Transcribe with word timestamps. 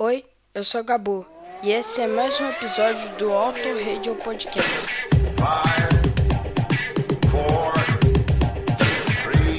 Oi, 0.00 0.24
eu 0.54 0.62
sou 0.62 0.80
a 0.80 0.84
Gabu 0.84 1.26
e 1.60 1.72
esse 1.72 2.00
é 2.00 2.06
mais 2.06 2.40
um 2.40 2.48
episódio 2.48 3.16
do 3.16 3.32
Auto 3.32 3.58
Radio 3.84 4.14
Podcast. 4.14 4.70
four, 7.28 7.72
three, 9.24 9.58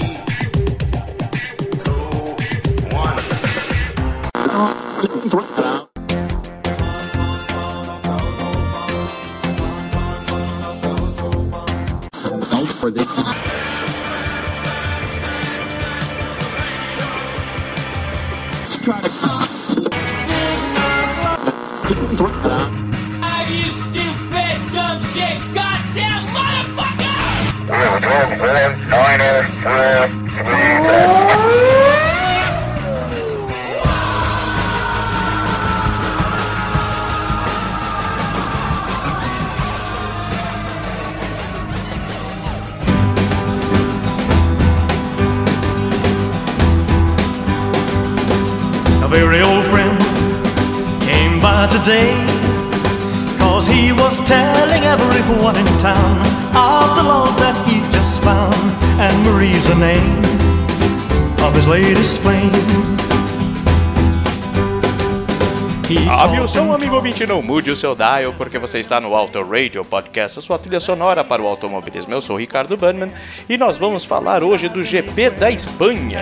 two, 1.83 2.37
one. 2.95 3.19
you 12.95 13.28
today. 51.89 52.11
Cause 53.37 53.65
he 53.65 53.91
was 53.91 54.19
telling 54.25 54.83
everyone 54.83 55.55
in 55.55 55.65
town 55.77 56.28
the 59.69 59.75
name 59.75 60.17
of 61.45 61.53
his 61.55 61.67
latest 61.67 62.17
flame. 62.21 62.51
Aviação, 66.09 66.69
um 66.69 66.73
amigo 66.73 66.95
ouvinte, 66.95 67.25
não 67.25 67.41
mude 67.41 67.69
o 67.69 67.75
seu 67.75 67.95
dial, 67.95 68.33
porque 68.37 68.57
você 68.57 68.79
está 68.79 68.99
no 68.99 69.15
Auto 69.15 69.43
Radio 69.43 69.85
Podcast, 69.85 70.39
a 70.39 70.41
sua 70.41 70.57
trilha 70.57 70.79
sonora 70.79 71.23
para 71.23 71.41
o 71.41 71.47
automobilismo. 71.47 72.11
Eu 72.11 72.21
sou 72.21 72.35
o 72.35 72.39
Ricardo 72.39 72.75
Bannerman 72.77 73.11
e 73.47 73.57
nós 73.57 73.77
vamos 73.77 74.03
falar 74.03 74.43
hoje 74.43 74.69
do 74.69 74.83
GP 74.83 75.29
da 75.31 75.51
Espanha. 75.51 76.21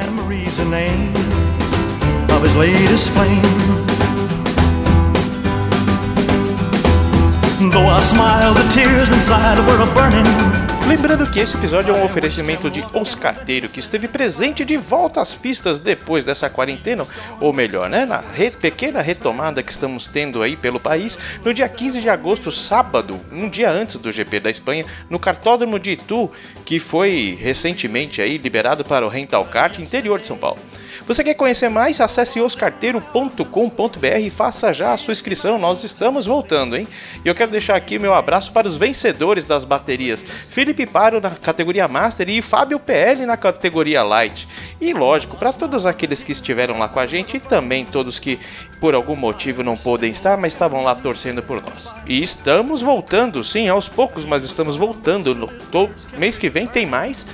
Though 7.72 7.88
I 7.88 8.00
smiled, 8.02 8.56
the 8.58 8.68
tears 8.74 9.12
inside 9.12 9.60
were 9.68 9.82
a 9.82 9.86
burning. 9.94 10.67
Lembrando 10.88 11.30
que 11.30 11.40
esse 11.42 11.58
episódio 11.58 11.94
é 11.94 11.98
um 11.98 12.06
oferecimento 12.06 12.70
de 12.70 12.82
Oscarteiro, 12.94 13.68
que 13.68 13.80
esteve 13.80 14.08
presente 14.08 14.64
de 14.64 14.78
volta 14.78 15.22
às 15.22 15.36
pistas 15.36 15.82
depois 15.82 16.24
dessa 16.24 16.50
quarentena, 16.50 17.06
ou 17.42 17.52
melhor, 17.52 17.90
né, 17.90 18.06
na 18.06 18.20
re- 18.22 18.52
pequena 18.52 19.02
retomada 19.02 19.62
que 19.62 19.72
estamos 19.72 20.08
tendo 20.08 20.42
aí 20.42 20.56
pelo 20.56 20.80
país, 20.80 21.20
no 21.44 21.54
dia 21.54 21.68
15 21.68 22.00
de 22.00 22.10
agosto, 22.10 22.52
sábado, 22.54 23.20
um 23.32 23.50
dia 23.50 23.70
antes 23.70 23.98
do 23.98 24.12
GP 24.12 24.40
da 24.40 24.50
Espanha, 24.50 24.86
no 25.10 25.20
cartódromo 25.20 25.78
de 25.78 25.92
Itu, 25.92 26.32
que 26.64 26.80
foi 26.80 27.38
recentemente 27.40 28.22
aí 28.22 28.38
liberado 28.38 28.86
para 28.86 29.06
o 29.06 29.10
Rental 29.10 29.44
Kart 29.46 29.78
interior 29.80 30.20
de 30.20 30.28
São 30.28 30.38
Paulo. 30.38 30.60
Você 31.08 31.24
quer 31.24 31.36
conhecer 31.36 31.70
mais? 31.70 32.02
Acesse 32.02 32.42
oscarteiro.com.br 32.42 34.20
e 34.20 34.30
faça 34.30 34.74
já 34.74 34.92
a 34.92 34.98
sua 34.98 35.14
inscrição. 35.14 35.58
Nós 35.58 35.82
estamos 35.86 36.26
voltando, 36.26 36.76
hein? 36.76 36.86
E 37.24 37.30
eu 37.30 37.34
quero 37.34 37.50
deixar 37.50 37.78
aqui 37.78 37.98
meu 37.98 38.14
abraço 38.14 38.52
para 38.52 38.68
os 38.68 38.76
vencedores 38.76 39.48
das 39.48 39.64
baterias: 39.64 40.26
Felipe 40.50 40.86
Paro 40.86 41.22
na 41.22 41.30
categoria 41.30 41.88
Master 41.88 42.28
e 42.28 42.42
Fábio 42.42 42.78
PL 42.78 43.26
na 43.26 43.38
categoria 43.38 44.04
Light. 44.04 44.50
E 44.82 44.92
lógico, 44.92 45.38
para 45.38 45.54
todos 45.54 45.86
aqueles 45.86 46.26
que 46.26 46.34
estiveram 46.34 46.78
lá 46.78 46.90
com 46.90 47.00
a 47.00 47.06
gente 47.06 47.38
e 47.38 47.40
também 47.40 47.86
todos 47.86 48.20
que 48.20 48.38
por 48.82 48.94
algum 48.94 49.16
motivo 49.16 49.64
não 49.64 49.78
podem 49.78 50.12
estar, 50.12 50.36
mas 50.36 50.52
estavam 50.52 50.84
lá 50.84 50.94
torcendo 50.94 51.42
por 51.42 51.62
nós. 51.62 51.96
E 52.06 52.22
estamos 52.22 52.82
voltando, 52.82 53.46
sim, 53.46 53.70
aos 53.70 53.88
poucos, 53.88 54.26
mas 54.26 54.44
estamos 54.44 54.76
voltando. 54.76 55.34
No, 55.34 55.90
mês 56.18 56.38
que 56.38 56.50
vem 56.50 56.68
tem 56.68 56.86
mais. 56.86 57.26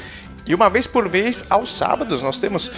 E 0.45 0.53
uma 0.53 0.69
vez 0.69 0.85
por 0.85 1.09
mês, 1.09 1.45
aos 1.50 1.72
sábados, 1.72 2.22
nós 2.22 2.38
temos 2.38 2.69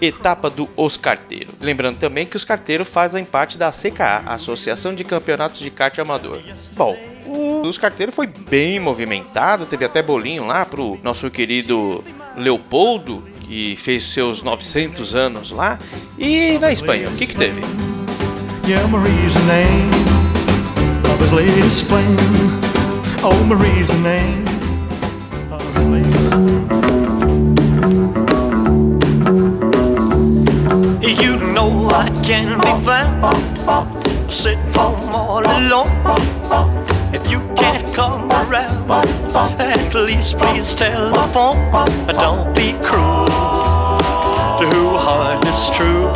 etapa 0.00 0.50
do 0.50 0.68
Os 0.76 0.96
Carteiro. 0.96 1.50
Lembrando 1.60 1.98
também 1.98 2.26
que 2.26 2.36
os 2.36 2.44
carteiros 2.44 2.88
fazem 2.88 3.24
parte 3.24 3.56
da 3.58 3.70
CKA, 3.70 4.22
Associação 4.26 4.94
de 4.94 5.04
Campeonatos 5.04 5.60
de 5.60 5.70
Kart 5.70 5.98
Amador. 5.98 6.40
Bom, 6.76 6.96
o 7.26 7.62
Os 7.62 7.78
Carteiro 7.78 8.12
foi 8.12 8.26
bem 8.26 8.78
movimentado, 8.78 9.66
teve 9.66 9.84
até 9.84 10.02
bolinho 10.02 10.46
lá 10.46 10.64
pro 10.64 10.98
nosso 11.02 11.30
querido 11.30 12.04
Leopoldo, 12.36 13.24
que 13.42 13.76
fez 13.76 14.04
seus 14.04 14.42
900 14.42 15.14
anos 15.14 15.50
lá. 15.50 15.78
E 16.18 16.58
na 16.58 16.72
Espanha, 16.72 17.08
o 17.08 17.12
que 17.12 17.26
que 17.26 17.34
teve? 17.34 17.60
Yeah, 18.66 18.86
Marie's 18.88 19.34
name. 19.46 19.90
Oh, 23.22 23.44
Marie's 23.44 23.88
name 24.02 24.44
know 31.70 31.88
I 31.90 32.10
can 32.22 32.60
be 32.60 32.72
found 32.84 34.32
sitting 34.32 34.72
home 34.74 35.08
all 35.14 35.42
alone. 35.42 35.92
If 37.14 37.30
you 37.30 37.40
can't 37.56 37.94
come 37.94 38.30
around, 38.30 38.90
at 39.60 39.94
least 39.94 40.38
please 40.38 40.74
telephone. 40.74 41.58
Don't 42.06 42.54
be 42.54 42.72
cruel 42.82 43.26
to 44.58 44.66
who 44.74 44.96
heart 44.96 45.46
is 45.46 45.70
true. 45.70 46.13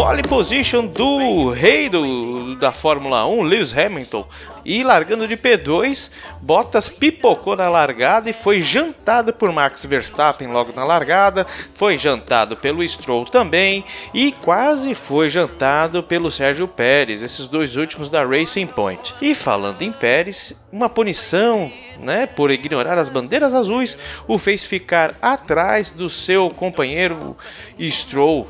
Pole 0.00 0.22
position 0.22 0.86
do 0.86 1.50
rei 1.50 1.90
do, 1.90 2.56
da 2.56 2.72
Fórmula 2.72 3.26
1, 3.28 3.42
Lewis 3.42 3.76
Hamilton. 3.76 4.26
E 4.64 4.82
largando 4.82 5.28
de 5.28 5.36
P2, 5.36 6.10
Bottas 6.40 6.88
pipocou 6.88 7.54
na 7.54 7.68
largada 7.68 8.30
e 8.30 8.32
foi 8.32 8.62
jantado 8.62 9.30
por 9.30 9.52
Max 9.52 9.84
Verstappen 9.84 10.48
logo 10.48 10.72
na 10.74 10.84
largada. 10.84 11.46
Foi 11.74 11.98
jantado 11.98 12.56
pelo 12.56 12.86
Stroll 12.88 13.26
também. 13.26 13.84
E 14.14 14.32
quase 14.32 14.94
foi 14.94 15.28
jantado 15.28 16.02
pelo 16.02 16.30
Sérgio 16.30 16.66
Pérez, 16.66 17.22
esses 17.22 17.46
dois 17.46 17.76
últimos 17.76 18.08
da 18.08 18.24
Racing 18.24 18.68
Point. 18.68 19.14
E 19.20 19.34
falando 19.34 19.82
em 19.82 19.92
Pérez, 19.92 20.54
uma 20.72 20.88
punição, 20.88 21.70
né, 21.98 22.26
por 22.26 22.50
ignorar 22.50 22.96
as 22.96 23.10
bandeiras 23.10 23.52
azuis, 23.52 23.98
o 24.26 24.38
fez 24.38 24.64
ficar 24.64 25.14
atrás 25.20 25.90
do 25.90 26.08
seu 26.08 26.48
companheiro 26.48 27.36
Stroll. 27.78 28.48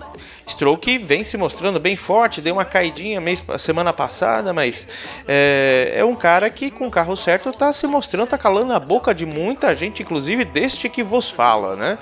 Stroll 0.51 0.77
que 0.79 0.99
vem 0.99 1.25
se 1.25 1.37
mostrando 1.37 1.79
bem 1.81 1.97
forte, 1.97 2.41
deu 2.41 2.55
uma 2.55 2.65
caidinha 2.65 3.21
mês, 3.21 3.43
semana 3.59 3.93
passada, 3.93 4.53
mas 4.53 4.87
é, 5.27 5.93
é 5.97 6.05
um 6.05 6.15
cara 6.15 6.51
que 6.51 6.71
com 6.71 6.87
o 6.87 6.91
carro 6.91 7.17
certo 7.17 7.51
tá 7.53 7.73
se 7.73 7.87
mostrando, 7.87 8.29
tá 8.29 8.39
calando 8.39 8.73
a 8.73 8.81
boca 8.81 9.15
de 9.15 9.25
muita 9.27 9.75
gente, 9.75 10.03
inclusive 10.03 10.45
deste 10.45 10.89
que 10.89 11.03
vos 11.03 11.31
fala, 11.31 11.77
né? 11.77 11.99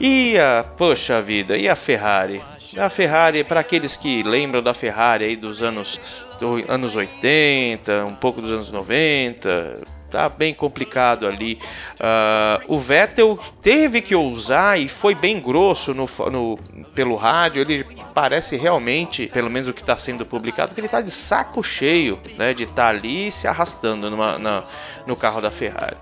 E 0.00 0.38
a, 0.38 0.64
poxa 0.76 1.20
vida, 1.20 1.56
e 1.56 1.68
a 1.68 1.74
Ferrari? 1.74 2.40
A 2.76 2.88
Ferrari, 2.90 3.42
para 3.42 3.60
aqueles 3.60 3.96
que 3.96 4.22
lembram 4.22 4.62
da 4.62 4.74
Ferrari 4.74 5.24
aí 5.24 5.34
dos 5.36 5.62
anos, 5.62 6.28
do- 6.38 6.62
anos 6.70 6.94
80, 6.94 8.04
um 8.04 8.14
pouco 8.14 8.40
dos 8.42 8.50
anos 8.52 8.70
90, 8.70 9.80
tá 10.10 10.28
bem 10.28 10.54
complicado 10.54 11.26
ali. 11.26 11.58
Ah, 12.00 12.60
o 12.66 12.78
Vettel 12.78 13.38
teve 13.62 14.00
que 14.00 14.14
ousar 14.14 14.78
e 14.80 14.88
foi 14.88 15.14
bem 15.14 15.40
grosso 15.40 15.92
no, 15.94 16.06
no- 16.30 16.58
pelo 16.94 17.14
rádio. 17.14 17.62
Ele 17.62 17.84
parece 18.14 18.56
realmente, 18.56 19.26
pelo 19.28 19.50
menos 19.50 19.68
o 19.68 19.72
que 19.72 19.80
está 19.80 19.96
sendo 19.96 20.24
publicado, 20.26 20.74
que 20.74 20.80
ele 20.80 20.86
está 20.86 21.00
de 21.00 21.10
saco 21.10 21.62
cheio 21.62 22.18
né, 22.36 22.52
de 22.54 22.64
estar 22.64 22.88
ali 22.88 23.30
se 23.30 23.46
arrastando 23.46 24.10
numa- 24.10 24.38
na- 24.38 24.64
no 25.06 25.14
carro 25.16 25.40
da 25.40 25.50
Ferrari. 25.50 25.96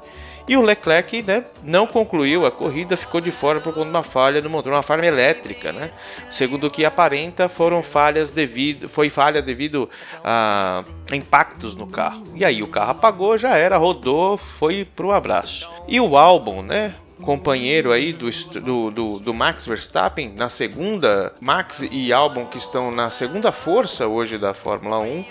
E 0.48 0.56
o 0.56 0.62
Leclerc 0.62 1.22
né, 1.22 1.44
não 1.62 1.86
concluiu 1.86 2.46
a 2.46 2.50
corrida, 2.50 2.96
ficou 2.96 3.20
de 3.20 3.30
fora 3.30 3.60
por 3.60 3.74
conta 3.74 3.86
de 3.86 3.90
uma 3.90 4.02
falha 4.02 4.40
no 4.40 4.48
motor, 4.48 4.72
uma 4.72 4.82
falha 4.82 5.06
elétrica, 5.06 5.72
né? 5.72 5.90
Segundo 6.30 6.68
o 6.68 6.70
que 6.70 6.84
aparenta, 6.84 7.48
foram 7.48 7.82
falhas 7.82 8.30
devido, 8.30 8.88
foi 8.88 9.10
falha 9.10 9.42
devido 9.42 9.90
a 10.22 10.84
impactos 11.12 11.74
no 11.74 11.86
carro. 11.86 12.22
E 12.34 12.44
aí 12.44 12.62
o 12.62 12.68
carro 12.68 12.92
apagou, 12.92 13.36
já 13.36 13.56
era, 13.56 13.76
rodou, 13.76 14.36
foi 14.36 14.84
pro 14.84 15.12
abraço. 15.12 15.68
E 15.88 16.00
o 16.00 16.16
álbum, 16.16 16.62
né? 16.62 16.94
companheiro 17.22 17.92
aí 17.92 18.12
do, 18.12 18.90
do, 18.90 19.18
do 19.18 19.34
Max 19.34 19.66
Verstappen 19.66 20.34
na 20.36 20.48
segunda, 20.48 21.32
Max 21.40 21.86
e 21.90 22.12
Albon 22.12 22.44
que 22.46 22.58
estão 22.58 22.90
na 22.90 23.10
segunda 23.10 23.50
força 23.50 24.06
hoje 24.06 24.38
da 24.38 24.52
Fórmula 24.52 24.98
1, 24.98 25.24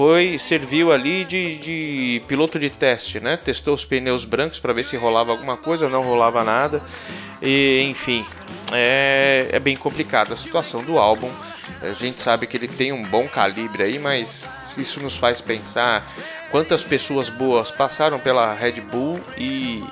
foi 0.00 0.38
serviu 0.38 0.90
ali 0.90 1.26
de, 1.26 1.58
de 1.58 2.22
piloto 2.26 2.58
de 2.58 2.70
teste, 2.70 3.20
né? 3.20 3.36
Testou 3.36 3.74
os 3.74 3.84
pneus 3.84 4.24
brancos 4.24 4.58
para 4.58 4.72
ver 4.72 4.82
se 4.82 4.96
rolava 4.96 5.30
alguma 5.30 5.58
coisa, 5.58 5.90
não 5.90 6.02
rolava 6.02 6.42
nada. 6.42 6.80
E 7.42 7.82
enfim, 7.82 8.24
é, 8.72 9.48
é 9.52 9.58
bem 9.58 9.76
complicada 9.76 10.32
a 10.32 10.36
situação 10.38 10.82
do 10.82 10.98
álbum 10.98 11.30
A 11.82 11.92
gente 11.92 12.18
sabe 12.22 12.46
que 12.46 12.56
ele 12.56 12.66
tem 12.66 12.92
um 12.92 13.02
bom 13.02 13.28
calibre 13.28 13.82
aí, 13.82 13.98
mas 13.98 14.72
isso 14.78 15.00
nos 15.00 15.18
faz 15.18 15.42
pensar 15.42 16.10
quantas 16.50 16.82
pessoas 16.82 17.28
boas 17.28 17.70
passaram 17.70 18.18
pela 18.18 18.54
Red 18.54 18.80
Bull 18.80 19.20
e 19.36 19.84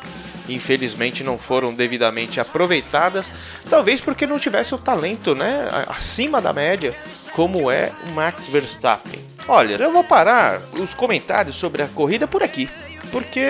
infelizmente 0.48 1.22
não 1.22 1.38
foram 1.38 1.74
devidamente 1.74 2.40
aproveitadas, 2.40 3.30
talvez 3.68 4.00
porque 4.00 4.26
não 4.26 4.38
tivesse 4.38 4.74
o 4.74 4.78
talento, 4.78 5.34
né, 5.34 5.68
acima 5.88 6.40
da 6.40 6.52
média, 6.52 6.94
como 7.32 7.70
é 7.70 7.92
o 8.06 8.10
Max 8.12 8.48
Verstappen. 8.48 9.20
Olha, 9.46 9.76
eu 9.76 9.92
vou 9.92 10.04
parar 10.04 10.60
os 10.74 10.92
comentários 10.92 11.56
sobre 11.56 11.82
a 11.82 11.88
corrida 11.88 12.26
por 12.26 12.42
aqui 12.42 12.68
porque 13.10 13.44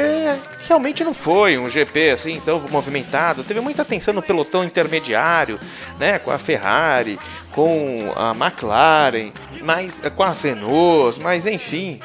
realmente 0.66 1.04
não 1.04 1.14
foi 1.14 1.58
um 1.58 1.68
GP 1.68 2.10
assim 2.10 2.40
tão 2.40 2.60
movimentado. 2.68 3.44
Teve 3.44 3.60
muita 3.60 3.82
atenção 3.82 4.14
no 4.14 4.22
pelotão 4.22 4.64
intermediário, 4.64 5.58
né, 5.98 6.18
com 6.18 6.30
a 6.30 6.38
Ferrari, 6.38 7.18
com 7.52 8.12
a 8.16 8.30
McLaren, 8.30 9.32
mas 9.62 10.00
com 10.14 10.22
as 10.22 10.42
Renault, 10.42 11.20
mas 11.20 11.46
enfim, 11.46 12.00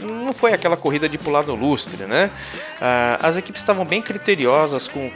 não 0.00 0.32
foi 0.32 0.52
aquela 0.52 0.76
corrida 0.76 1.08
de 1.08 1.16
pular 1.16 1.44
no 1.44 1.54
lustre, 1.54 2.04
né? 2.04 2.30
Ah, 2.80 3.18
as 3.22 3.36
equipes 3.36 3.62
estavam 3.62 3.84
bem 3.84 4.02
criteriosas 4.02 4.86
com 4.86 5.10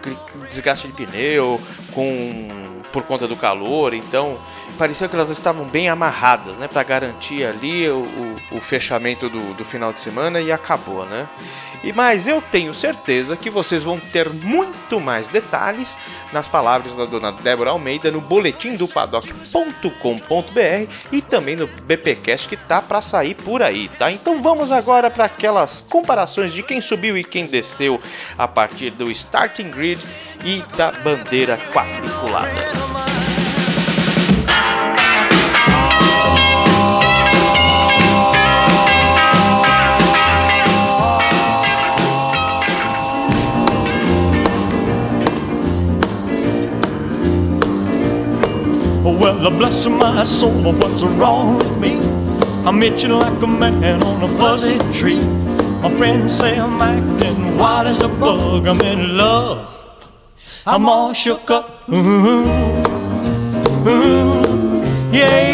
desgaste 0.48 0.88
de 0.88 0.94
pneu, 0.94 1.60
com 1.92 2.48
por 2.92 3.02
conta 3.02 3.26
do 3.26 3.36
calor, 3.36 3.94
então 3.94 4.38
parecia 4.82 5.06
que 5.06 5.14
elas 5.14 5.31
estavam 5.31 5.64
bem 5.64 5.88
amarradas, 5.88 6.56
né, 6.56 6.67
para 6.67 6.82
garantir 6.82 7.44
ali 7.44 7.88
o, 7.88 8.00
o, 8.00 8.56
o 8.56 8.61
fechamento 8.61 9.29
do, 9.29 9.55
do 9.55 9.64
final 9.64 9.93
de 9.93 10.00
semana 10.00 10.40
e 10.40 10.50
acabou, 10.50 11.06
né? 11.06 11.29
E 11.84 11.93
mas 11.93 12.26
eu 12.26 12.43
tenho 12.43 12.75
certeza 12.75 13.37
que 13.37 13.49
vocês 13.49 13.84
vão 13.84 13.96
ter 13.96 14.29
muito 14.29 14.99
mais 14.99 15.29
detalhes 15.29 15.96
nas 16.32 16.49
palavras 16.49 16.96
da 16.96 17.05
dona 17.05 17.31
Débora 17.31 17.70
Almeida 17.70 18.11
no 18.11 18.20
boletim 18.20 18.75
do 18.75 18.88
paddock.com.br 18.88 20.93
e 21.12 21.23
também 21.23 21.55
no 21.55 21.69
BPcast 21.69 22.49
que 22.49 22.56
tá 22.56 22.82
para 22.82 23.00
sair 23.00 23.35
por 23.35 23.62
aí, 23.62 23.88
tá? 23.88 24.11
Então 24.11 24.43
vamos 24.43 24.73
agora 24.73 25.08
para 25.08 25.26
aquelas 25.26 25.81
comparações 25.88 26.52
de 26.52 26.61
quem 26.61 26.81
subiu 26.81 27.17
e 27.17 27.23
quem 27.23 27.46
desceu 27.46 28.00
a 28.37 28.49
partir 28.49 28.90
do 28.90 29.12
starting 29.12 29.70
grid 29.70 30.05
e 30.44 30.61
da 30.76 30.90
bandeira 30.90 31.56
quadriculada. 31.73 33.12
Well, 49.42 49.50
bless 49.50 49.88
my 49.88 50.22
soul, 50.22 50.62
but 50.62 50.76
what's 50.76 51.02
wrong 51.02 51.58
with 51.58 51.76
me? 51.76 51.98
I'm 52.64 52.80
itching 52.80 53.10
like 53.10 53.42
a 53.42 53.46
man 53.48 54.00
on 54.04 54.22
a 54.22 54.28
fuzzy 54.28 54.78
tree. 54.96 55.20
My 55.82 55.90
friends 55.96 56.36
say 56.36 56.56
I'm 56.56 56.80
acting 56.80 57.58
wild 57.58 57.88
as 57.88 58.02
a 58.02 58.08
bug. 58.08 58.68
I'm 58.68 58.80
in 58.82 59.16
love. 59.16 59.66
I'm 60.64 60.86
all 60.86 61.12
shook 61.12 61.50
up. 61.50 61.88
Ooh, 61.88 62.84
ooh, 63.88 64.84
yeah. 65.10 65.51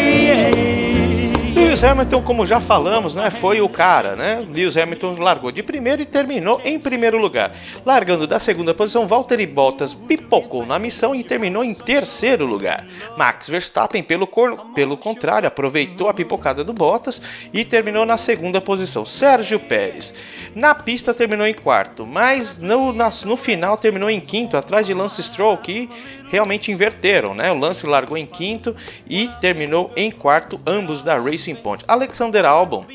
Lewis 1.79 1.91
Hamilton, 1.91 2.21
como 2.23 2.45
já 2.45 2.59
falamos, 2.59 3.15
né, 3.15 3.29
foi 3.29 3.61
o 3.61 3.69
cara, 3.69 4.13
né? 4.13 4.45
Lewis 4.53 4.75
Hamilton 4.75 5.15
largou 5.17 5.49
de 5.49 5.63
primeiro 5.63 6.01
e 6.01 6.05
terminou 6.05 6.59
em 6.65 6.77
primeiro 6.77 7.17
lugar. 7.17 7.53
Largando 7.85 8.27
da 8.27 8.37
segunda 8.37 8.73
posição, 8.73 9.07
Valtteri 9.07 9.45
Bottas 9.45 9.95
pipocou 9.95 10.65
na 10.65 10.77
missão 10.77 11.15
e 11.15 11.23
terminou 11.23 11.63
em 11.63 11.73
terceiro 11.73 12.45
lugar. 12.45 12.85
Max 13.15 13.47
Verstappen, 13.47 14.03
pelo, 14.03 14.27
pelo 14.75 14.97
contrário, 14.97 15.47
aproveitou 15.47 16.09
a 16.09 16.13
pipocada 16.13 16.65
do 16.65 16.73
Bottas 16.73 17.21
e 17.53 17.63
terminou 17.63 18.05
na 18.05 18.17
segunda 18.17 18.59
posição. 18.59 19.05
Sérgio 19.05 19.57
Pérez, 19.57 20.13
na 20.53 20.75
pista 20.75 21.13
terminou 21.13 21.47
em 21.47 21.53
quarto, 21.53 22.05
mas 22.05 22.59
no, 22.59 22.91
no 22.91 23.37
final 23.37 23.77
terminou 23.77 24.09
em 24.09 24.19
quinto, 24.19 24.57
atrás 24.57 24.85
de 24.85 24.93
Lance 24.93 25.23
Stroll, 25.23 25.55
que 25.55 25.89
realmente 26.29 26.71
inverteram, 26.71 27.33
né? 27.33 27.51
O 27.51 27.57
Lance 27.57 27.85
largou 27.85 28.17
em 28.17 28.25
quinto 28.25 28.75
e 29.07 29.27
terminou 29.41 29.91
em 29.95 30.11
quarto, 30.11 30.59
ambos 30.65 31.01
da 31.01 31.17
Racing 31.17 31.55
Point. 31.55 31.83
Alexander 31.87 32.45
Albon 32.45 32.85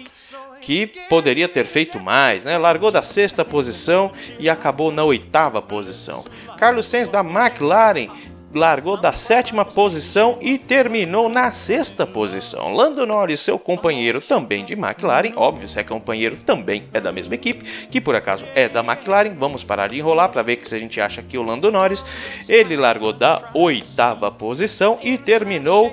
que 0.65 0.87
poderia 1.11 1.47
ter 1.47 1.67
feito 1.67 2.01
mais, 2.01 2.45
né? 2.45 2.57
Largou 2.57 2.91
da 2.91 3.03
sexta 3.03 3.45
posição 3.45 4.11
e 4.39 4.49
acabou 4.49 4.91
na 4.91 5.05
oitava 5.05 5.61
posição. 5.61 6.25
Carlos 6.57 6.87
Sainz 6.87 7.11
da 7.11 7.21
McLaren 7.21 8.09
largou 8.55 8.97
da 8.97 9.12
sétima 9.12 9.65
posição 9.65 10.39
e 10.41 10.56
terminou 10.56 11.29
na 11.29 11.51
sexta 11.51 12.06
posição. 12.06 12.73
Lando 12.73 13.05
Norris, 13.05 13.41
seu 13.41 13.59
companheiro 13.59 14.21
também 14.21 14.65
de 14.65 14.75
McLaren, 14.75 15.33
óbvio, 15.37 15.69
se 15.69 15.81
é 15.81 15.83
companheiro 15.83 16.37
também 16.37 16.85
é 16.93 17.01
da 17.01 17.12
mesma 17.12 17.35
equipe, 17.35 17.65
que 17.89 18.01
por 18.01 18.15
acaso 18.15 18.45
é 18.55 18.69
da 18.69 18.81
McLaren. 18.81 19.35
Vamos 19.37 19.65
parar 19.65 19.89
de 19.89 19.99
enrolar 19.99 20.29
para 20.29 20.43
ver 20.43 20.61
se 20.62 20.75
a 20.75 20.79
gente 20.79 21.01
acha 21.01 21.23
que 21.23 21.37
o 21.37 21.43
Lando 21.43 21.71
Norris, 21.71 22.05
ele 22.49 22.77
largou 22.77 23.12
da 23.12 23.51
oitava 23.53 24.31
posição 24.31 24.99
e 25.03 25.19
terminou 25.19 25.93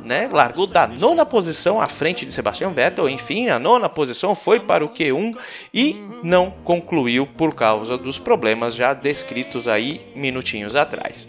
né, 0.03 0.29
largou 0.31 0.67
da 0.67 0.87
nona 0.87 1.25
posição 1.25 1.79
à 1.79 1.87
frente 1.87 2.25
de 2.25 2.31
Sebastian 2.31 2.71
Vettel. 2.71 3.09
Enfim, 3.09 3.49
a 3.49 3.59
nona 3.59 3.87
posição 3.87 4.35
foi 4.35 4.59
para 4.59 4.83
o 4.83 4.89
Q1 4.89 5.37
e 5.73 5.95
não 6.23 6.51
concluiu 6.63 7.25
por 7.25 7.53
causa 7.53 7.97
dos 7.97 8.17
problemas 8.17 8.75
já 8.75 8.93
descritos 8.93 9.67
aí 9.67 10.11
minutinhos 10.15 10.75
atrás. 10.75 11.27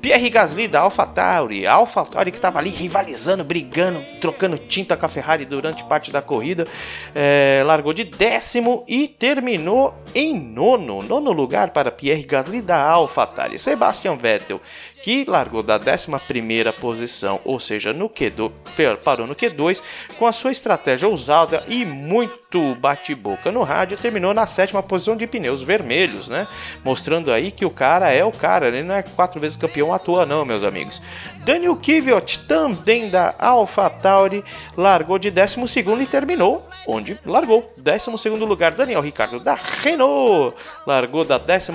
Pierre 0.00 0.30
Gasly 0.30 0.68
da 0.68 0.80
AlphaTauri, 0.80 1.66
AlphaTauri 1.66 2.30
que 2.30 2.38
estava 2.38 2.58
ali 2.58 2.70
rivalizando, 2.70 3.44
brigando, 3.44 4.02
trocando 4.20 4.58
tinta 4.58 4.96
com 4.96 5.06
a 5.06 5.08
Ferrari 5.08 5.44
durante 5.44 5.84
parte 5.84 6.10
da 6.10 6.22
corrida, 6.22 6.66
é, 7.14 7.62
largou 7.64 7.92
de 7.92 8.04
décimo 8.04 8.84
e 8.88 9.08
terminou 9.08 9.94
em 10.14 10.38
nono, 10.38 11.02
nono 11.02 11.32
lugar 11.32 11.70
para 11.70 11.90
Pierre 11.90 12.24
Gasly 12.24 12.62
da 12.62 12.82
AlphaTauri. 12.82 13.58
Sebastian 13.58 14.16
Vettel 14.16 14.60
que 15.04 15.22
largou 15.28 15.62
da 15.62 15.78
11 15.78 16.72
posição, 16.80 17.38
ou 17.44 17.60
seja, 17.60 17.92
no 17.92 18.08
Q2, 18.14 18.96
parou 19.02 19.26
no 19.26 19.34
Q2, 19.34 19.82
com 20.18 20.26
a 20.26 20.32
sua 20.32 20.52
estratégia 20.52 21.08
ousada 21.08 21.62
e 21.68 21.84
muito 21.84 22.74
bate-boca 22.76 23.50
no 23.50 23.62
rádio, 23.62 23.98
terminou 23.98 24.32
na 24.32 24.46
sétima 24.46 24.82
posição 24.82 25.16
de 25.16 25.26
pneus 25.26 25.62
vermelhos, 25.62 26.28
né? 26.28 26.46
Mostrando 26.84 27.32
aí 27.32 27.50
que 27.50 27.64
o 27.64 27.70
cara 27.70 28.10
é 28.10 28.24
o 28.24 28.32
cara, 28.32 28.68
ele 28.68 28.82
não 28.82 28.94
é 28.94 29.02
quatro 29.02 29.40
vezes 29.40 29.56
campeão 29.56 29.92
à 29.92 29.98
toa, 29.98 30.24
não, 30.24 30.44
meus 30.44 30.62
amigos. 30.62 31.02
Daniel 31.38 31.76
Kvyat, 31.76 32.46
também 32.46 33.08
da 33.10 33.34
AlphaTauri, 33.38 34.44
largou 34.76 35.18
de 35.18 35.30
12 35.30 35.60
e 36.00 36.06
terminou 36.06 36.66
onde 36.86 37.18
largou. 37.24 37.72
12 37.76 38.28
lugar, 38.30 38.72
Daniel 38.72 39.00
Ricardo 39.00 39.40
da 39.40 39.54
Renault, 39.54 40.56
largou 40.86 41.24
da 41.24 41.38
13 41.38 41.72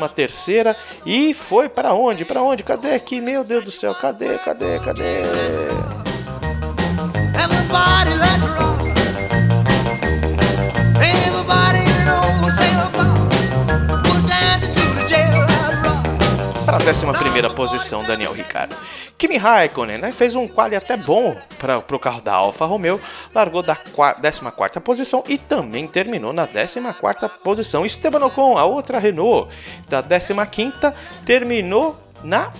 e 1.05 1.33
foi 1.33 1.69
para 1.69 1.93
onde? 1.93 2.25
Para 2.25 2.41
onde? 2.41 2.63
Cadê 2.63 2.93
aqui? 2.93 3.19
Meu 3.19 3.43
Deus 3.43 3.65
do 3.65 3.71
céu, 3.71 3.93
cadê? 3.93 4.37
Cadê? 4.37 4.79
Cadê? 4.79 6.08
Everybody, 7.41 8.15
let's 8.15 8.43
rock. 8.57 8.81
Everybody 10.99 11.83
knows 12.05 12.39
para 16.65 16.77
a 16.77 16.81
11 16.81 17.55
posição, 17.55 18.03
Daniel 18.03 18.33
Ricciardo. 18.33 18.75
Kimi 19.17 19.37
Raikkonen 19.37 19.97
né, 19.97 20.11
fez 20.11 20.35
um 20.35 20.47
quali 20.47 20.75
até 20.75 20.95
bom 20.95 21.35
para 21.57 21.77
o 21.77 21.99
carro 21.99 22.21
da 22.21 22.33
Alfa 22.33 22.65
Romeo, 22.65 23.01
largou 23.33 23.61
da 23.61 23.75
14 23.75 24.79
posição 24.83 25.23
e 25.27 25.37
também 25.37 25.87
terminou 25.87 26.31
na 26.33 26.45
14 26.45 27.39
posição. 27.43 27.85
Esteban 27.85 28.25
Ocon, 28.25 28.57
a 28.57 28.65
outra 28.65 28.99
Renault, 28.99 29.49
da 29.87 30.01
15 30.01 30.33
terminou 31.25 31.97
na 32.23 32.51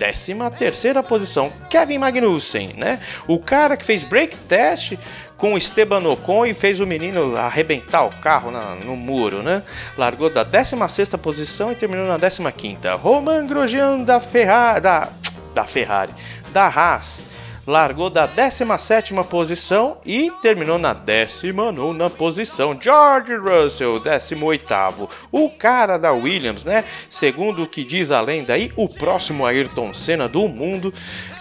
13 0.00 0.34
terceira 0.56 1.02
posição, 1.02 1.52
Kevin 1.68 1.98
Magnussen, 1.98 2.72
né? 2.72 3.00
O 3.26 3.38
cara 3.38 3.76
que 3.76 3.84
fez 3.84 4.02
break 4.02 4.34
test 4.48 4.94
com 5.36 5.58
Esteban 5.58 6.02
Ocon 6.08 6.46
e 6.46 6.54
fez 6.54 6.80
o 6.80 6.86
menino 6.86 7.36
arrebentar 7.36 8.06
o 8.06 8.10
carro 8.10 8.50
na, 8.50 8.74
no 8.74 8.96
muro, 8.96 9.42
né? 9.42 9.62
Largou 9.98 10.30
da 10.30 10.42
16 10.42 11.10
posição 11.22 11.70
e 11.70 11.74
terminou 11.74 12.06
na 12.06 12.16
15 12.16 12.78
Roman 12.98 13.46
Grosjean 13.46 13.98
da 13.98 14.20
Ferrari, 14.20 14.80
da, 14.80 15.08
da 15.54 15.64
Ferrari, 15.64 16.12
da 16.50 16.66
Haas, 16.66 17.22
largou 17.70 18.10
da 18.10 18.26
17 18.26 19.14
posição 19.30 19.98
e 20.04 20.28
terminou 20.42 20.76
na 20.76 20.92
19 20.92 22.10
posição. 22.18 22.76
George 22.78 23.36
Russell, 23.36 24.00
18. 24.00 25.08
O 25.30 25.48
cara 25.48 25.96
da 25.96 26.10
Williams, 26.10 26.64
né? 26.64 26.84
Segundo 27.08 27.62
o 27.62 27.68
que 27.68 27.84
diz 27.84 28.10
a 28.10 28.20
lenda 28.20 28.54
aí, 28.54 28.72
o 28.74 28.88
próximo 28.88 29.46
Ayrton 29.46 29.94
Senna 29.94 30.28
do 30.28 30.48
mundo, 30.48 30.92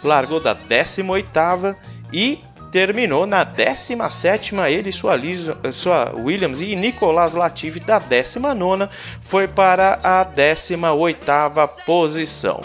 largou 0.03 0.39
da 0.39 0.53
18 0.53 1.75
e 2.13 2.39
terminou 2.71 3.25
na 3.25 3.43
17ª, 3.43 4.69
ele, 4.69 4.91
sua, 4.91 5.15
Lisa, 5.15 5.57
sua 5.71 6.13
Williams 6.15 6.62
e 6.62 6.75
Nicolas 6.75 7.33
Latifi 7.33 7.79
da 7.79 8.00
19ª 8.00 8.88
foi 9.19 9.48
para 9.48 10.00
a 10.03 10.24
18ª 10.24 11.67
posição. 11.88 12.62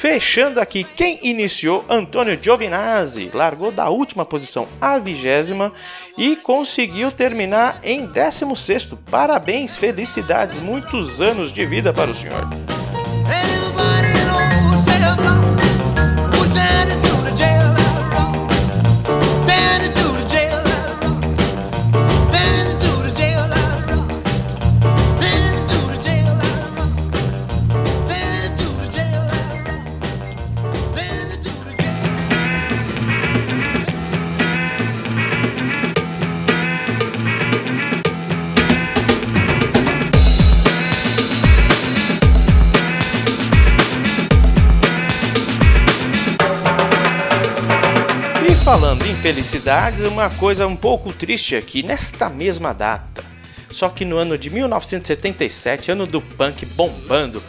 Fechando 0.00 0.60
aqui, 0.60 0.84
quem 0.84 1.18
iniciou? 1.24 1.84
Antônio 1.88 2.38
Giovinazzi, 2.40 3.32
largou 3.34 3.72
da 3.72 3.90
última 3.90 4.24
posição 4.24 4.68
à 4.80 4.96
vigésima 4.96 5.72
e 6.16 6.36
conseguiu 6.36 7.10
terminar 7.10 7.80
em 7.82 8.06
16º. 8.06 8.96
Parabéns, 9.10 9.76
felicidades, 9.76 10.56
muitos 10.60 11.20
anos 11.20 11.52
de 11.52 11.66
vida 11.66 11.92
para 11.92 12.12
o 12.12 12.14
senhor. 12.14 12.48
Felicidades, 49.28 50.00
uma 50.00 50.30
coisa 50.30 50.66
um 50.66 50.74
pouco 50.74 51.12
triste 51.12 51.54
aqui, 51.54 51.82
nesta 51.82 52.30
mesma 52.30 52.72
data, 52.72 53.22
só 53.68 53.90
que 53.90 54.02
no 54.02 54.16
ano 54.16 54.38
de 54.38 54.48
1977, 54.48 55.90
ano 55.90 56.06
do 56.06 56.22
punk 56.22 56.64
bombando, 56.64 57.42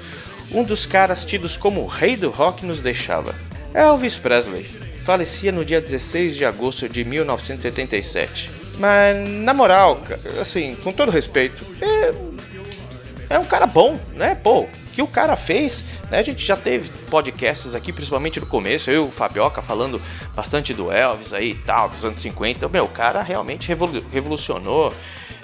um 0.52 0.62
dos 0.62 0.86
caras 0.86 1.24
tidos 1.24 1.56
como 1.56 1.80
o 1.80 1.88
rei 1.88 2.18
do 2.18 2.30
rock 2.30 2.66
nos 2.66 2.82
deixava. 2.82 3.34
Elvis 3.74 4.18
Presley 4.18 4.66
falecia 5.06 5.54
no 5.54 5.64
dia 5.64 5.80
16 5.80 6.36
de 6.36 6.44
agosto 6.44 6.90
de 6.90 7.06
1977. 7.06 8.52
Mas, 8.78 9.30
na 9.30 9.54
moral, 9.54 10.02
assim, 10.38 10.76
com 10.84 10.92
todo 10.92 11.10
respeito, 11.14 11.66
é, 11.80 13.36
é 13.36 13.40
um 13.40 13.46
cara 13.46 13.66
bom, 13.66 13.98
né? 14.16 14.36
Pô, 14.36 14.68
que 14.94 15.02
o 15.02 15.08
cara 15.08 15.36
fez, 15.36 15.86
né? 16.10 16.20
A 16.20 16.22
gente 16.22 16.46
já 16.46 16.58
teve 16.58 16.90
podcasts 17.10 17.74
aqui, 17.76 17.92
principalmente 17.94 18.40
no 18.40 18.46
começo, 18.46 18.90
eu 18.90 19.06
e 19.06 19.08
o 19.08 19.12
Fabioca 19.12 19.62
falando 19.62 20.02
bastante 20.36 20.74
do 20.74 20.92
Elvis 20.92 21.34
aí 21.34 21.52
e 21.52 21.56
tal, 21.56 21.90
dos 21.90 22.04
anos 22.04 22.20
50. 22.20 22.68
Meu, 22.70 22.86
o 22.86 22.90
cara 22.90 23.22
realmente 23.22 23.68
revolu- 23.68 24.04
revolucionou. 24.12 24.94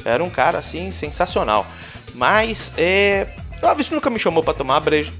Era 0.04 0.24
um 0.24 0.30
cara, 0.30 0.60
assim, 0.60 0.92
sensacional. 0.92 1.66
Mas, 2.14 2.72
é... 2.78 3.28
O 3.62 3.66
Elvis 3.66 3.90
nunca 3.90 4.10
me 4.10 4.20
chamou 4.20 4.44
pra 4.44 4.54
tomar 4.54 4.80
breja. 4.80 5.12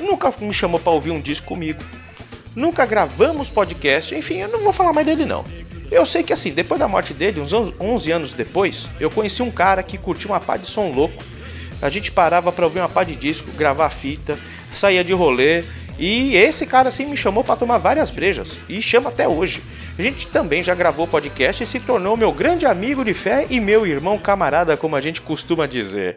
Nunca 0.00 0.32
me 0.40 0.52
chamou 0.52 0.78
pra 0.80 0.92
ouvir 0.92 1.10
um 1.10 1.20
disco 1.20 1.46
comigo. 1.46 1.82
Nunca 2.54 2.84
gravamos 2.84 3.48
podcast. 3.50 4.14
Enfim, 4.14 4.38
eu 4.38 4.48
não 4.48 4.60
vou 4.62 4.72
falar 4.72 4.92
mais 4.92 5.06
dele, 5.06 5.24
não. 5.24 5.44
Eu 5.90 6.04
sei 6.04 6.22
que, 6.22 6.32
assim, 6.32 6.50
depois 6.52 6.78
da 6.80 6.88
morte 6.88 7.14
dele, 7.14 7.40
uns 7.40 7.52
11 7.52 8.10
anos 8.10 8.32
depois, 8.32 8.88
eu 8.98 9.10
conheci 9.10 9.42
um 9.42 9.50
cara 9.50 9.82
que 9.82 9.96
curtia 9.96 10.30
uma 10.30 10.40
pá 10.40 10.56
de 10.56 10.66
som 10.66 10.90
louco. 10.90 11.22
A 11.84 11.90
gente 11.90 12.10
parava 12.10 12.50
pra 12.50 12.64
ouvir 12.64 12.78
uma 12.78 12.88
pá 12.88 13.04
de 13.04 13.14
disco, 13.14 13.52
gravar 13.52 13.90
fita, 13.90 14.38
saía 14.74 15.04
de 15.04 15.12
rolê. 15.12 15.62
E 15.98 16.34
esse 16.34 16.64
cara 16.64 16.88
assim 16.88 17.04
me 17.04 17.14
chamou 17.14 17.44
pra 17.44 17.56
tomar 17.56 17.76
várias 17.76 18.08
brejas 18.08 18.58
e 18.70 18.80
chama 18.80 19.10
até 19.10 19.28
hoje. 19.28 19.62
A 19.98 20.00
gente 20.00 20.26
também 20.28 20.62
já 20.62 20.74
gravou 20.74 21.06
podcast 21.06 21.62
e 21.62 21.66
se 21.66 21.78
tornou 21.78 22.16
meu 22.16 22.32
grande 22.32 22.64
amigo 22.64 23.04
de 23.04 23.12
fé 23.12 23.46
e 23.50 23.60
meu 23.60 23.86
irmão 23.86 24.16
camarada, 24.16 24.78
como 24.78 24.96
a 24.96 25.00
gente 25.02 25.20
costuma 25.20 25.66
dizer. 25.66 26.16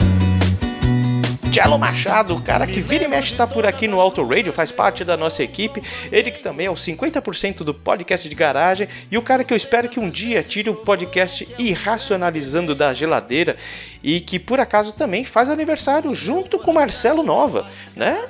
Cello 1.51 1.77
Machado, 1.77 2.33
o 2.33 2.41
cara 2.41 2.65
que 2.65 2.79
vira 2.79 3.03
e 3.03 3.07
mexe 3.09 3.35
tá 3.35 3.45
por 3.45 3.65
aqui 3.65 3.85
no 3.85 3.99
Auto 3.99 4.25
Radio, 4.25 4.53
faz 4.53 4.71
parte 4.71 5.03
da 5.03 5.17
nossa 5.17 5.43
equipe. 5.43 5.83
Ele 6.09 6.31
que 6.31 6.39
também 6.39 6.67
é 6.67 6.71
o 6.71 6.75
50% 6.75 7.57
do 7.57 7.73
podcast 7.73 8.29
de 8.29 8.33
garagem 8.33 8.87
e 9.11 9.17
o 9.17 9.21
cara 9.21 9.43
que 9.43 9.51
eu 9.51 9.57
espero 9.57 9.89
que 9.89 9.99
um 9.99 10.09
dia 10.09 10.41
tire 10.41 10.69
o 10.69 10.75
podcast 10.75 11.45
Irracionalizando 11.59 12.73
da 12.73 12.93
geladeira 12.93 13.57
e 14.01 14.21
que 14.21 14.39
por 14.39 14.61
acaso 14.61 14.93
também 14.93 15.25
faz 15.25 15.49
aniversário 15.49 16.15
junto 16.15 16.57
com 16.57 16.71
Marcelo 16.71 17.21
Nova, 17.21 17.69
né? 17.97 18.23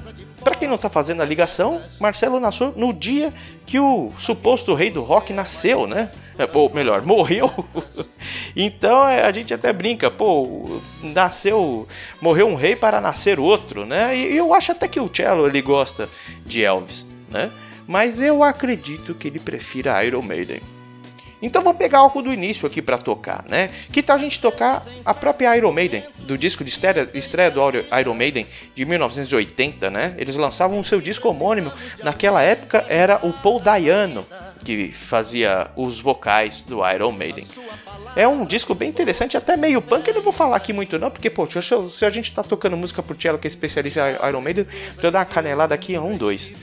Pra 0.43 0.55
quem 0.55 0.67
não 0.67 0.77
tá 0.77 0.89
fazendo 0.89 1.21
a 1.21 1.25
ligação, 1.25 1.81
Marcelo 1.99 2.39
nasceu 2.39 2.73
no 2.75 2.91
dia 2.91 3.31
que 3.65 3.79
o 3.79 4.11
suposto 4.17 4.73
rei 4.73 4.89
do 4.89 5.01
rock 5.01 5.31
nasceu, 5.31 5.85
né? 5.85 6.11
É, 6.37 6.47
Ou 6.51 6.73
melhor, 6.73 7.03
morreu. 7.03 7.51
então 8.55 9.07
é, 9.07 9.21
a 9.23 9.31
gente 9.31 9.53
até 9.53 9.71
brinca, 9.71 10.09
pô, 10.09 10.81
nasceu, 11.03 11.87
morreu 12.19 12.47
um 12.47 12.55
rei 12.55 12.75
para 12.75 12.99
nascer 12.99 13.39
outro, 13.39 13.85
né? 13.85 14.17
E 14.17 14.35
eu 14.35 14.53
acho 14.53 14.71
até 14.71 14.87
que 14.87 14.99
o 14.99 15.09
Cello 15.13 15.45
ele 15.45 15.61
gosta 15.61 16.09
de 16.43 16.63
Elvis, 16.63 17.05
né? 17.29 17.51
Mas 17.87 18.19
eu 18.19 18.43
acredito 18.43 19.13
que 19.13 19.27
ele 19.27 19.39
prefira 19.39 20.03
Iron 20.03 20.21
Maiden. 20.21 20.61
Então 21.41 21.61
vamos 21.61 21.77
pegar 21.77 21.99
algo 21.99 22.21
do 22.21 22.31
início 22.31 22.67
aqui 22.67 22.81
pra 22.81 22.97
tocar, 22.97 23.43
né? 23.49 23.69
Que 23.91 24.03
tal 24.03 24.15
a 24.15 24.19
gente 24.19 24.39
tocar 24.39 24.83
a 25.05 25.13
própria 25.13 25.55
Iron 25.57 25.71
Maiden, 25.71 26.03
do 26.19 26.37
disco 26.37 26.63
de 26.63 26.69
estreia, 26.69 27.07
estreia 27.13 27.49
do 27.49 27.61
Iron 27.99 28.13
Maiden 28.13 28.45
de 28.75 28.85
1980, 28.85 29.89
né? 29.89 30.15
Eles 30.17 30.35
lançavam 30.35 30.79
o 30.79 30.83
seu 30.83 31.01
disco 31.01 31.29
homônimo. 31.29 31.71
Naquela 32.03 32.41
época 32.41 32.85
era 32.87 33.19
o 33.25 33.33
Paul 33.33 33.59
Dayano 33.59 34.25
que 34.63 34.91
fazia 34.91 35.69
os 35.75 35.99
vocais 35.99 36.61
do 36.61 36.87
Iron 36.87 37.11
Maiden. 37.11 37.45
É 38.15 38.27
um 38.27 38.45
disco 38.45 38.75
bem 38.75 38.89
interessante, 38.89 39.37
até 39.37 39.57
meio 39.57 39.81
punk. 39.81 40.07
Eu 40.07 40.15
não 40.15 40.21
vou 40.21 40.33
falar 40.33 40.57
aqui 40.57 40.73
muito 40.73 40.99
não, 40.99 41.09
porque 41.09 41.29
pô, 41.29 41.47
se 41.89 42.05
a 42.05 42.09
gente 42.09 42.31
tá 42.31 42.43
tocando 42.43 42.77
música 42.77 43.01
pro 43.01 43.19
Cello, 43.19 43.37
que 43.37 43.47
é 43.47 43.49
especialista 43.49 44.01
em 44.11 44.29
Iron 44.29 44.41
Maiden, 44.41 44.67
pra 44.95 45.07
eu 45.07 45.11
dar 45.11 45.19
uma 45.19 45.25
canelada 45.25 45.73
aqui, 45.73 45.97
um, 45.97 46.17
dois. 46.17 46.53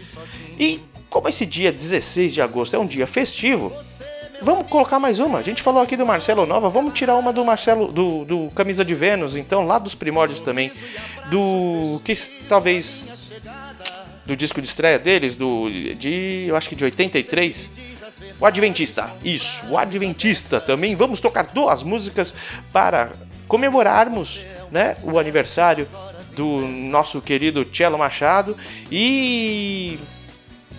E 0.58 0.80
como 1.08 1.28
esse 1.28 1.46
dia 1.46 1.72
16 1.72 2.34
de 2.34 2.42
agosto 2.42 2.76
é 2.76 2.78
um 2.78 2.86
dia 2.86 3.06
festivo, 3.06 3.72
Vamos 4.40 4.68
colocar 4.68 4.98
mais 4.98 5.18
uma. 5.18 5.38
A 5.38 5.42
gente 5.42 5.62
falou 5.62 5.82
aqui 5.82 5.96
do 5.96 6.06
Marcelo 6.06 6.46
Nova, 6.46 6.68
vamos 6.68 6.94
tirar 6.94 7.16
uma 7.16 7.32
do 7.32 7.44
Marcelo 7.44 7.90
do, 7.90 8.24
do 8.24 8.48
Camisa 8.54 8.84
de 8.84 8.94
Vênus, 8.94 9.36
então, 9.36 9.66
lá 9.66 9.78
dos 9.78 9.94
primórdios 9.94 10.40
também. 10.40 10.70
Do 11.30 12.00
que 12.04 12.14
talvez 12.48 13.32
do 14.24 14.36
disco 14.36 14.60
de 14.60 14.68
estreia 14.68 14.98
deles, 14.98 15.34
do 15.34 15.68
de 15.94 16.46
eu 16.48 16.56
acho 16.56 16.68
que 16.68 16.76
de 16.76 16.84
83. 16.84 17.70
O 18.40 18.46
Adventista. 18.46 19.10
Isso, 19.24 19.66
o 19.68 19.78
Adventista 19.78 20.60
também. 20.60 20.94
Vamos 20.94 21.20
tocar 21.20 21.46
duas 21.46 21.82
músicas 21.82 22.34
para 22.72 23.12
comemorarmos, 23.48 24.44
né, 24.70 24.94
o 25.02 25.18
aniversário 25.18 25.88
do 26.36 26.60
nosso 26.60 27.20
querido 27.20 27.66
Cello 27.72 27.98
Machado 27.98 28.56
e 28.92 29.98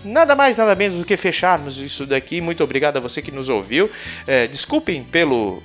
nada 0.04 0.34
mais, 0.34 0.56
nada 0.56 0.74
menos 0.74 0.94
do 0.94 1.04
que 1.04 1.16
fecharmos 1.16 1.78
isso 1.78 2.06
daqui. 2.06 2.40
Muito 2.40 2.62
obrigado 2.62 2.96
a 2.96 3.00
você 3.00 3.20
que 3.20 3.30
nos 3.30 3.48
ouviu. 3.48 3.90
É, 4.26 4.46
desculpem 4.46 5.04
pelo 5.04 5.62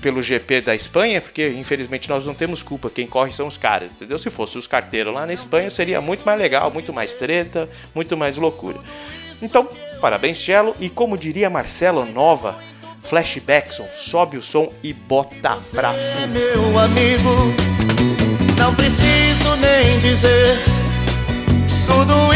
pelo 0.00 0.22
GP 0.22 0.60
da 0.60 0.74
Espanha, 0.74 1.20
porque 1.20 1.48
infelizmente 1.48 2.08
nós 2.08 2.26
não 2.26 2.34
temos 2.34 2.62
culpa, 2.62 2.90
quem 2.90 3.06
corre 3.06 3.32
são 3.32 3.46
os 3.46 3.56
caras, 3.56 3.92
entendeu? 3.92 4.18
Se 4.18 4.30
fosse 4.30 4.58
os 4.58 4.66
carteiros 4.66 5.14
lá 5.14 5.26
na 5.26 5.32
Espanha, 5.32 5.70
seria 5.70 6.00
muito 6.00 6.24
mais 6.24 6.38
legal, 6.38 6.70
muito 6.70 6.92
mais 6.92 7.14
treta, 7.14 7.68
muito 7.94 8.16
mais 8.16 8.36
loucura. 8.36 8.78
Então, 9.42 9.68
parabéns, 10.00 10.38
Cello, 10.38 10.76
e 10.78 10.88
como 10.88 11.16
diria 11.16 11.50
Marcelo 11.50 12.04
Nova, 12.04 12.58
flashbackson, 13.02 13.88
sobe 13.94 14.36
o 14.36 14.42
som 14.42 14.72
e 14.82 14.92
bota 14.92 15.58
pra 15.72 15.92
Você 15.92 16.22
é 16.22 16.26
meu 16.26 16.78
amigo, 16.78 17.52
não 18.58 18.74
preciso 18.74 19.56
nem 19.56 19.98
dizer 19.98 20.58
tudo 21.86 22.32
isso 22.32 22.35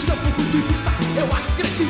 seu 0.00 0.16
ponto 0.16 0.42
de 0.42 0.58
vista, 0.62 0.90
eu 1.14 1.26
acredito. 1.26 1.89